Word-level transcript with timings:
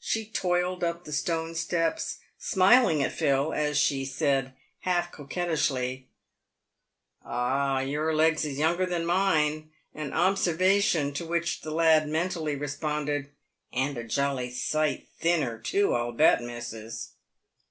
She 0.00 0.24
toiled 0.24 0.82
up 0.82 1.04
the 1.04 1.12
stone 1.12 1.54
steps, 1.54 2.16
smiling 2.38 3.02
at 3.02 3.12
Phil 3.12 3.52
as 3.52 3.76
she 3.76 4.06
said, 4.06 4.54
half 4.78 5.12
coquettishly," 5.12 6.08
Ah, 7.22 7.80
your 7.80 8.14
legs 8.14 8.46
is 8.46 8.56
younger 8.58 8.86
than 8.86 9.04
mine." 9.04 9.72
An 9.94 10.14
observation 10.14 11.12
to 11.12 11.26
which 11.26 11.60
the 11.60 11.70
lad 11.70 12.08
mentally 12.08 12.56
responded," 12.56 13.28
And 13.74 13.98
a 13.98 14.04
jolly 14.04 14.50
sight 14.50 15.06
thinner 15.18 15.58
too, 15.58 15.92
I'll 15.92 16.12
bet, 16.12 16.42
missus." 16.42 17.10